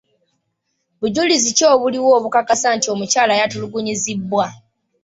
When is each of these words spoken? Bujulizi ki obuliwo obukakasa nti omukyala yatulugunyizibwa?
Bujulizi 0.99 1.49
ki 1.57 1.63
obuliwo 1.73 2.09
obukakasa 2.17 2.67
nti 2.75 2.87
omukyala 2.93 3.33
yatulugunyizibwa? 3.41 4.45